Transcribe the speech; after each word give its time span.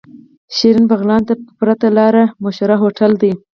شيرين 0.57 0.85
بغلان 0.91 1.21
ته 1.27 1.33
په 1.45 1.51
پرته 1.59 1.87
لاره 1.97 2.23
مشهور 2.43 2.71
هوټل 2.81 3.11
دی. 3.21 3.31